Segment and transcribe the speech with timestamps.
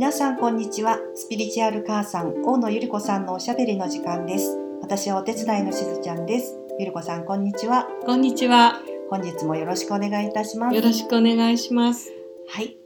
[0.00, 0.98] 皆さんこんにちは。
[1.14, 4.56] スピリチュアル母さん大野ゆり子さんのおしゃべりの時間です。
[4.80, 6.56] 私はお手伝いのしずちゃんです。
[6.78, 7.86] ゆり子さんこんにちは。
[8.06, 8.80] こんにちは。
[9.10, 10.74] 本日もよろしくお願いいたします。
[10.74, 12.10] よろしくお願いします。
[12.48, 12.78] はい。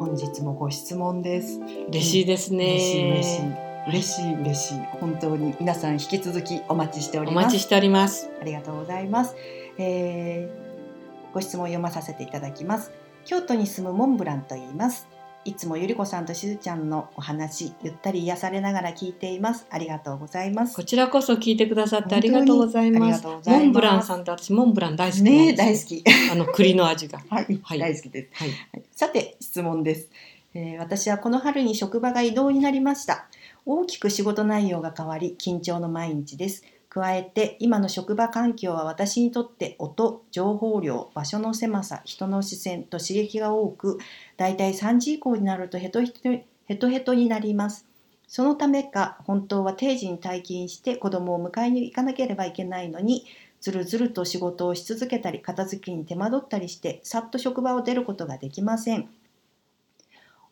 [0.00, 1.60] 本日もご質問です。
[1.90, 2.64] 嬉しいですね。
[2.64, 3.44] 嬉しい嬉しい
[3.88, 4.34] 嬉しい。
[4.40, 7.44] 嬉しい本当に皆さん引き続きお待ちしておりおます。
[7.48, 8.30] 待ちしております。
[8.40, 9.36] ありがとうございます、
[9.76, 12.92] えーご質問を読まさせていただきます。
[13.26, 15.06] 京都に住むモンブランと言います
[15.44, 19.66] いつもゆり子さんとしずちゃんのお話ゆったり癒されながら聞いています。
[19.70, 20.76] ありがとうございます。
[20.76, 23.24] こちらこそ聞いてくださってありがとうございます。
[23.24, 26.04] モンブランさんって私モンブラン大好きね大好き。
[26.30, 27.20] あの栗の味が。
[27.28, 27.78] はい、はい。
[27.78, 28.28] 大好きです。
[28.34, 28.48] はい。
[28.72, 30.08] はいさて質問です、
[30.54, 33.26] えー私はこの春に職場が異動になりました。
[33.66, 43.96] 大きく仕事内容が変わり緊張の毎日です加えて今の職場環境は私にとって音情報量場所の狭さ人の視線と刺激が多く
[44.36, 47.86] だいたい3時以降になるとヘトヘトヘトヘトになります。
[48.28, 53.24] そのためか本当は定時に退勤して子供を迎えに行かなければいけないのに
[53.62, 59.08] ずるずると仕事をし続けたり片付けに手間取ったりしてさっと職場を出ることができません。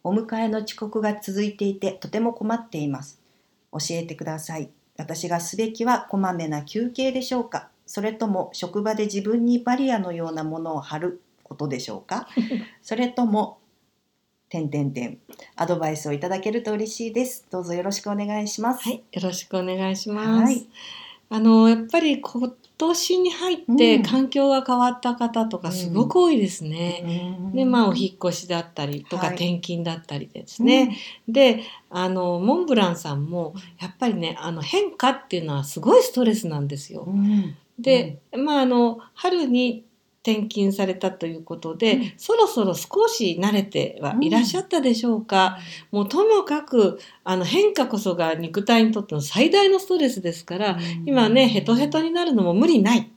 [0.03, 3.21] お迎えの遅刻が続いていてとても困っています。
[3.73, 4.71] 教えてください。
[5.01, 7.69] 私がすべきはこまめな休憩でしょうか？
[7.87, 12.29] それとも職場で自分にバリアのようなものを貼ることでしょうか？
[12.83, 13.59] それとも
[14.49, 15.19] 点点点
[15.57, 19.03] アドバイスをいただけると嬉しいですどうぞよろしくお願いしますはい。
[19.13, 20.43] よろしくお願いします。
[20.45, 20.67] はい
[21.33, 24.03] あのやっぱり今年に入ってうん。
[24.03, 27.39] 環境が変わった方とかすごく多いですね。
[27.55, 29.37] でまあお引っ越しだったりとかはい。
[29.37, 30.97] 転勤だったりですね。
[31.29, 37.05] であのモンブランさんもやっぱりねあの変化っていうのはすごいストレスなんですよ。
[37.07, 37.57] うん。
[37.79, 39.85] で、まああの春に
[40.23, 42.13] 転勤されたということで、うん。
[42.17, 45.59] そろそろ少し慣れてはいらっしゃったでしょうか？
[45.91, 53.11] もうともかくあの変化こそが肉体にとっての最大のストレスですから、今ねヘトヘトになるのも無理ない、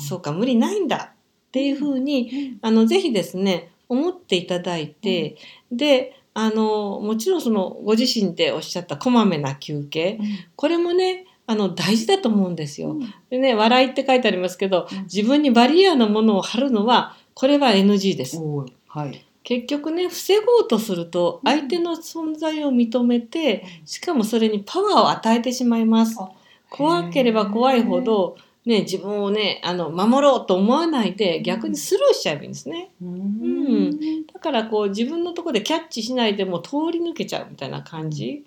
[0.00, 1.12] そうか無理ないんだ。
[1.12, 5.36] っていうふうにあのぜひですね思っていただいて、
[5.70, 10.20] であのもちろんそのご自身でおっしゃったこまめな休憩。
[10.56, 12.96] これもねあの大事だと思うんですよ。
[13.28, 18.38] でね笑いって書いてありますけどうん自分にバリアのものを貼るのはこれは NG です。
[18.86, 26.30] はい結局ね防ごうとすると相手の存在を認めてしかもそれにパワーを与えてしまいますあ。
[26.68, 28.36] 怖ければ怖いほど
[28.66, 32.90] ね、自分をねあの守ろうと思わないで逆にスルーしちゃえばいいんですね。
[33.02, 38.44] うんだからこう自分のところでキャッチしないでも通り抜けちゃうみたいな感じ。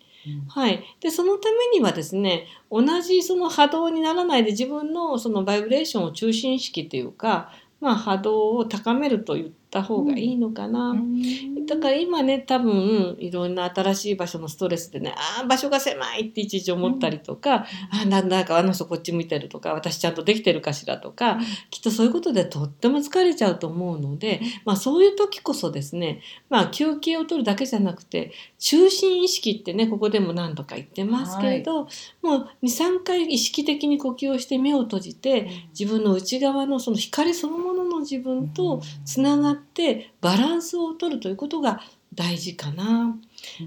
[0.47, 7.51] はい、でそのためにはですね同じその波動にならないで自分のそのバイブレーションを中心意識というか、
[7.81, 10.91] まあ、波動を高めると言った方がいいのかな。
[10.91, 11.65] うん。
[11.65, 21.39] だから今ね多分いろんな新しい場所のストレスでねああ場所が狭いっていちいち思ったりとか、あなんだかあの人こっち向いてるとか私ちゃんとできてるかしらとか、
[21.71, 31.87] きっとそういうことでとっても疲れちゃうと思うので、まあ、そういう時こそですね、まあ、休憩を取るだけじゃなくて中心意識ってねここでも何度か言ってますけれど、
[32.21, 41.81] もう23回意識的に呼吸をして目を閉じて自分の内側のその光そのものの自分とつながってバランスを取るということが
[42.13, 43.15] 大事かな。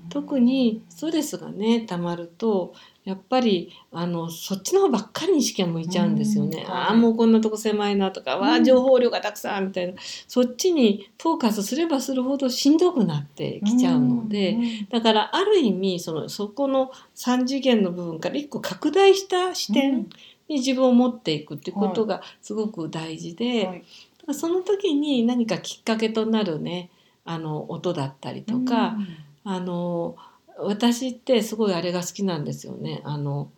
[0.08, 2.72] 特にストレスがねたまると
[3.04, 6.64] やっぱりあのそっちの方ばっかりに意識が向いちゃうんですよね。
[6.66, 6.72] うん。
[6.72, 9.94] ああもうこんなとこ狭いなとか、わあうん情報量がたくさんみたいな。
[10.26, 14.58] そっちにフォーカスすればするほどしんどくなってきちゃうので、
[14.90, 20.08] だからある意味そのそこの3次元の部分から一個拡大した視点
[20.48, 23.78] に自分を持っていくっていうことがすごく大事で、はい。
[23.78, 23.84] だか
[24.15, 26.90] らその時に何かきっかけとなるね
[27.24, 28.96] あの音だったりとか、
[29.44, 30.16] あの
[30.58, 33.02] 私ってすごいあれが好きなんですよね。
[33.04, 33.50] あの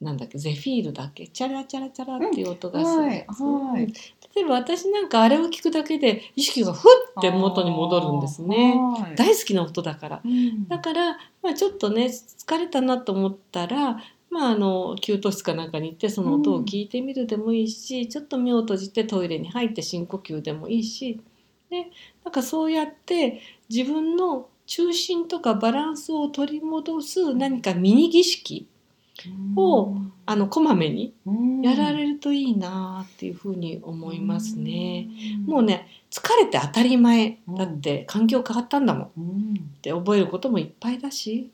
[0.00, 1.28] なんだっけゼフィールだっけ？
[1.28, 3.92] チャラチャラチャラっていう音がするうんはいはい。
[4.34, 6.88] 例えば私なんかあれを聞くだけで意識がふ
[7.18, 8.74] って元に戻るんですね。
[8.76, 9.16] はい。
[9.16, 10.20] 大好きな音だから。
[10.24, 10.66] うん。
[10.68, 11.12] だから、
[11.42, 14.02] まあ、ちょっとね疲れたなと思ったら、
[14.34, 21.20] まあ、あの給湯室かなんかに行ってその音を聞いてみるでもいいし、ちょっと目を閉じてトイレに入って深呼吸でもいいし、
[21.70, 21.92] ね、
[22.24, 28.66] なんかそうやって自分の中心とかバランスを取り戻す何かミニ儀式
[29.54, 29.94] を
[30.26, 31.14] あのこまめに
[31.62, 35.06] やられるといいなっていうふうに思いますね。
[35.46, 39.10] もうね疲れて当たり前だって環境変わったんだもん。
[39.16, 39.54] うん。
[39.76, 41.50] って覚えることもいっぱいだし。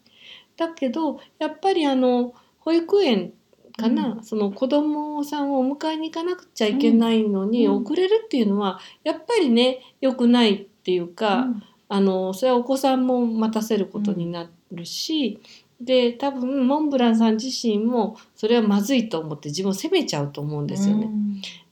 [0.57, 3.33] だけどやっぱりあの保育園
[3.77, 7.83] かな、うその子供さんをお迎えに行かなくちゃいけないのにうん。
[7.83, 11.47] 遅れるっていうのはやっぱりね良くないっていうか、
[11.89, 15.41] あのそれはお子さんも待たせることになるし、
[15.81, 21.09] で多分モンブランさん自身もそれはまずいと思って自分を責めちゃうと思うんですよね。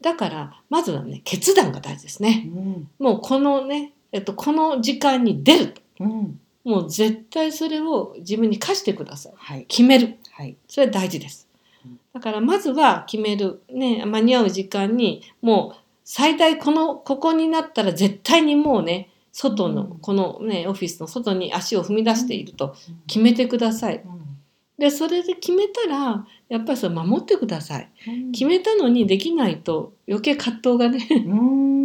[0.00, 2.50] だからまずはね決断が大事ですね。
[2.54, 2.88] うん。
[2.98, 5.80] もうこのね、えっと、この時間に出ると。
[6.00, 9.32] うんもう絶対それを自分に課してください。
[9.36, 10.18] はい決める。
[10.32, 11.48] はいそれは大事です
[11.86, 11.98] うん。
[12.12, 13.62] だからまずは決める。
[13.72, 22.76] ね、間に合う時間にもう最大この、ここになったら絶対にもうね、外の、うんこのね、オフィスの外に足を踏み出していると
[23.06, 24.04] 決めてください。
[24.78, 27.90] で、それで決めたら、やっぱりそれ守ってください。
[28.06, 31.24] うん決めたのにできないと余計葛藤がね、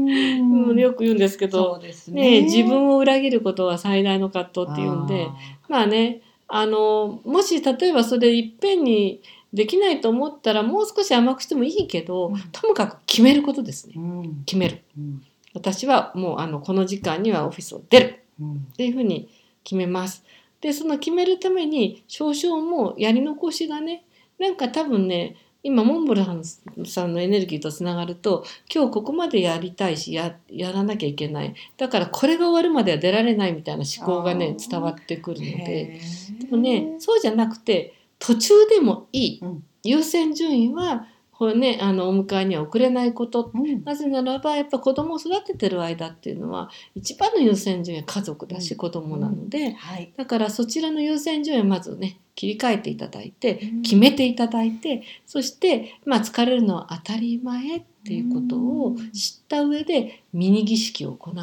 [0.03, 0.69] うん。
[0.69, 0.79] うん。
[0.79, 5.27] よく言うんですけど、ね、ね自分を裏切ることは最大の葛藤っていうんで、
[5.67, 9.21] まあね、あの、もし例えばそれいっぺんに
[9.53, 12.39] できないと思ったらもう少し甘くしてもいいけど、うん。
[12.51, 13.94] ともかく決めることですね。
[13.97, 14.44] うん。
[14.45, 14.81] 決める。
[14.97, 15.23] うん。
[15.53, 18.23] 私はもうあの、この時間にはオフィスを出る。
[18.41, 18.55] うん。
[18.55, 19.29] っていうふうに
[19.63, 20.23] 決めます。
[20.61, 24.05] で、その決めるために少々もやり残しがね、
[24.39, 26.44] なんか多分ね、今モンブラン
[26.86, 31.56] さんのエネルギーとつながると今日ここまでやりたいしややらなきゃいけない。
[31.77, 36.01] だからこれが終わるまでは出られないみたいな思考がね伝わってくるので。
[36.42, 39.63] でもねそうじゃなくて途中でもいい、うん。
[39.83, 43.51] 優先順位はこれねあのお迎えには遅れないこと。
[43.54, 43.83] うん。
[43.86, 48.77] なぜならばやっぱ子供を育ててる間っていうのは一番の優先順位は家族だし、うん。
[48.77, 49.71] 子供なので。
[49.74, 50.12] はい。
[50.18, 53.81] だからそちらの優先順位をまずね切り替えていただいてうん。
[53.83, 61.41] 決めていただいてそしてまあ疲れるのは当たり前っていうことを知った上でミニ儀式を行うと。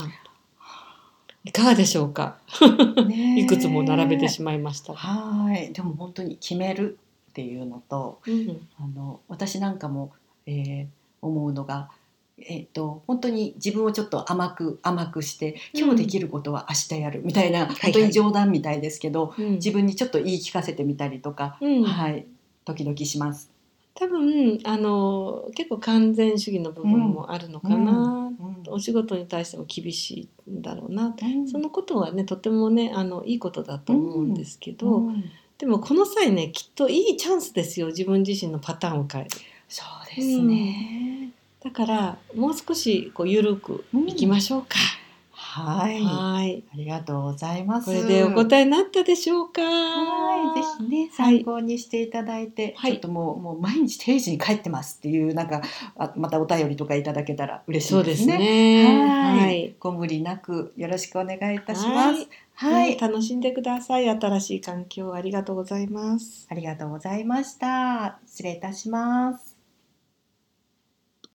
[1.43, 2.37] いかがでしょうか？
[3.09, 4.93] ね いくつも並べてしまいました。
[4.93, 4.99] が。
[4.99, 5.73] はい。
[5.73, 6.99] でも本当に決める
[7.31, 8.69] っていうのとうん。
[8.79, 10.13] あの私なんかも、
[10.47, 10.87] えー
[11.23, 11.91] 思うのが、
[12.43, 19.53] えっと本当に自分をちょっと甘く甘くして今日できることは明日やるみたいな、い本当に冗談みたいですけど、うん。
[19.55, 21.85] 自分にちょっと言い聞かせてみたりとか、うん。
[21.85, 22.27] はい。
[22.65, 23.51] 時々します。
[23.95, 28.63] 多分あの結構完全主義の部分もあるのかな、うん。
[28.69, 31.49] お仕事に対しても厳しいんだろうな、うん。
[31.49, 35.25] そのことはねとてもねあのいいことだと思うんですけど、うん。
[35.59, 39.31] でもこの際ねきっといいチャンスですよ自分自身のパターンを変える。
[39.69, 41.00] そうですね。
[41.63, 44.77] だからもう少しこう緩くいきましょうか、
[45.31, 46.65] はい、はい。
[46.73, 47.85] ありがとうございます。
[47.85, 49.61] これでお答えになったでしょうか？
[49.63, 51.43] はい、ぜひねはい。
[51.43, 52.93] 参考にしていただいて、はい。
[52.93, 55.61] ちょっともうもう毎日定時に帰ってますっていうなんか
[55.99, 58.85] あまたお便りとかいただけたら嬉しそですいうですね。
[58.85, 59.75] ねはい、はい。
[59.79, 62.27] ご無理なくよろしくお願いいたします。
[62.55, 62.95] ははい。
[62.95, 64.09] い、楽しんでください。
[64.09, 66.47] 新しい環境ありがとうございます。
[66.51, 68.19] ありがとうございました。
[68.27, 69.50] 失礼いたします。